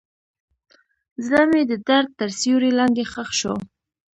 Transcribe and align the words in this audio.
زړه 1.25 1.41
مې 1.51 1.61
د 1.71 1.73
درد 1.89 2.09
تر 2.19 2.29
سیوري 2.39 2.71
لاندې 2.79 3.03
ښخ 3.11 3.29
شو. 3.39 3.55